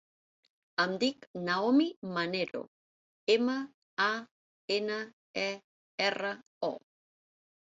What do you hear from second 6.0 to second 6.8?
erra, o.